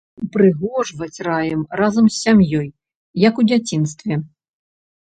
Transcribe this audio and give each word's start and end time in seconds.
Упрыгожваць 0.27 1.23
раім 1.27 1.61
разам 1.81 2.05
з 2.09 2.15
сям'ёй, 2.23 2.67
як 3.29 3.35
у 3.45 3.49
дзяцінстве. 3.53 4.13